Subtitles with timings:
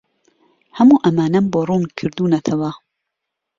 [0.77, 2.71] هەموو ئەمانەم بۆ ڕوون کردوونەتەوە.